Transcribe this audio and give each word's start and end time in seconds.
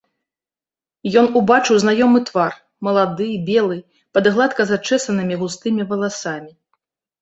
Ён 1.21 1.25
убачыў 1.41 1.77
знаёмы 1.83 2.23
твар, 2.31 2.51
малады, 2.89 3.29
белы, 3.53 3.77
пад 4.19 4.25
гладка 4.35 4.61
зачэсанымі 4.75 5.33
густымі 5.47 5.81
валасамі. 5.95 6.51